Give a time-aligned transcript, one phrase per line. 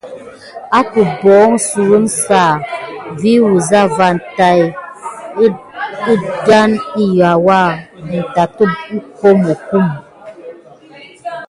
[0.71, 2.41] Wakəbohonsewounsa
[3.19, 4.61] vi wuza van tay
[6.11, 7.61] əday kiwa
[8.15, 9.87] in tat əkamokum.